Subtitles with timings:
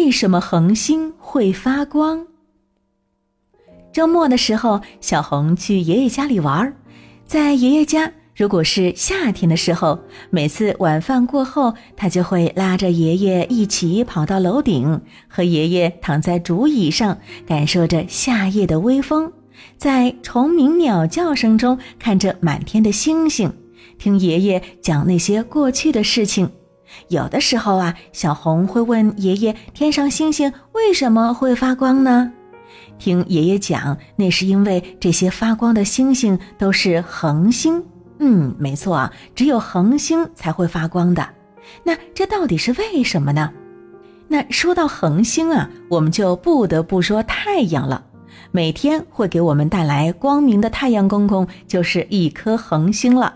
[0.00, 2.26] 为什么恒星会发光？
[3.92, 6.72] 周末的时候，小红去爷爷家里玩儿，
[7.26, 10.00] 在爷爷家，如果是夏天的时候，
[10.30, 19.30] 每次晚饭过后，他就会拉着爷爷一起跑到楼顶，和爷爷躺在竹椅上，感受着夏夜的微风，
[19.76, 23.52] 在虫鸣鸟叫声中看着满天的星星，
[23.98, 26.50] 听爷爷讲那些过去的事情。
[27.08, 32.32] 有的时候啊，小红会问爷爷：“天上星星为什么会发光呢？”
[32.98, 37.82] 听爷爷讲，那是因为这些发光的星星都是恒星。
[38.18, 41.26] 嗯，没错啊，只有恒星才会发光的。
[41.82, 43.50] 那这到底是为什么呢？
[44.28, 48.04] 那说到恒星啊，我们就不得不说太阳了。
[48.52, 53.34] 每天会给我们带来光明的太阳公公，就是一颗恒星了。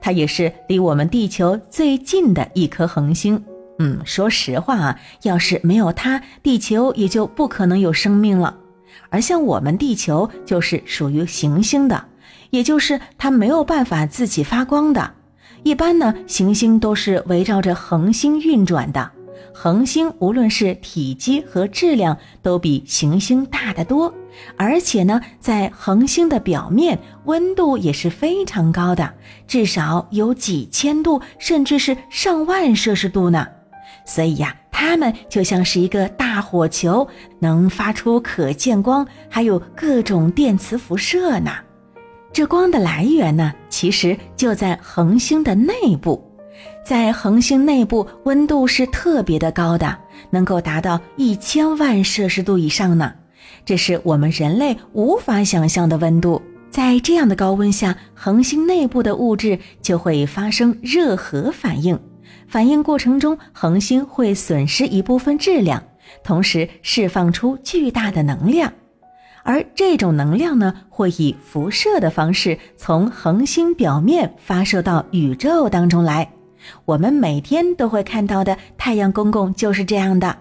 [0.00, 3.42] 它也是离我们地球最近的一颗恒星。
[3.78, 8.56] 嗯，说实话啊，要是没有它，地球也就不可能有生命了。
[9.10, 12.04] 而像我们地球就是属于行星的，
[12.50, 15.12] 也就是它没有办法自己发光的。
[15.62, 19.10] 一般呢，行星都是围绕着恒星运转的。
[19.52, 24.12] 恒星无论是体积和质量都比行星大得多，
[24.56, 29.12] 而且呢，在恒星的表面温度也是非常高的，
[29.46, 33.46] 至少有几千度，甚至是上万摄氏度呢。
[34.04, 41.50] 所以呀，它们就像是一个大火球，能发出可见光，还有各种电磁辐射呢。
[42.32, 46.25] 这光的来源呢，其实就在恒星的内部。
[46.84, 49.96] 在恒星内部，温度是特别的高的，
[50.30, 53.12] 能够达到一千万摄氏度以上呢。
[53.64, 56.40] 这是我们人类无法想象的温度。
[56.70, 61.98] 在这样的高温下，恒星内部的物质就会发生热核反应，
[62.46, 65.82] 反应过程中，恒星会损失一部分质量，
[66.22, 68.72] 同时释放出巨大的能量。
[69.42, 76.28] 而这种能量呢，会以辐射的方式从恒星表面发射到宇宙当中来。
[76.84, 80.36] 我们每天都会看到的太阳公公就是这样的，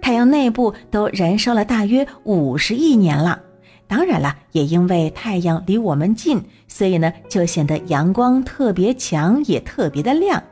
[0.00, 3.40] 太阳内部都燃烧了大约五十亿年了。
[3.86, 10.42] 当然了，也因为太阳离我们近，所以呢就显得阳光特别强，也特别的亮。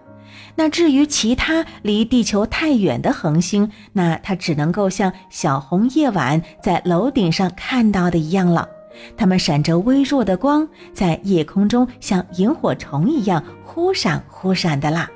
[0.54, 8.68] 那至于其他离地球太远的恒星，那它只能够像小红夜晚在楼顶上看到的一样了。
[9.16, 15.10] 它们闪着微弱的光，在夜空中像萤火虫一样忽闪忽闪的啦。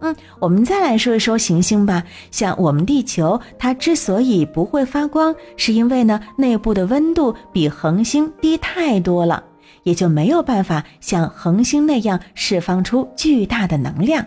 [0.00, 2.02] 嗯，我们再来说一说行星吧。
[2.30, 9.44] 像我们地球，它之所以不会发光，是因为呢内部的温度比恒星低太多了，
[9.82, 14.24] 也就没有办法像恒星那样释放出巨大的能量。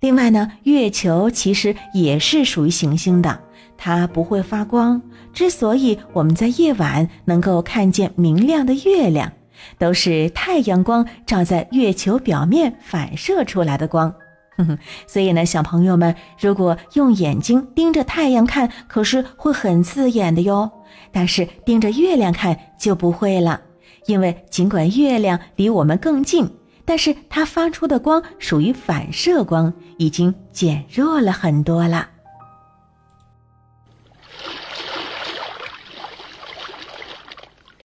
[0.00, 3.40] 另外呢，月球其实也是属于行星的，
[3.76, 5.00] 它不会发光。
[5.32, 9.32] 之所以我们在夜晚能够看见明亮的月亮，
[9.78, 14.14] 都是太阳光照在月球表面反射出来的光。
[15.06, 20.70] 所以呢，小朋友们，如果用眼睛盯着太阳看，可是会很刺眼的哟。
[21.12, 23.60] 但是盯着月亮看就不会了，
[24.06, 26.50] 因为尽管月亮离我们更近。
[26.84, 32.08] 但是它发出的光属于反射光，已经减弱了很多了。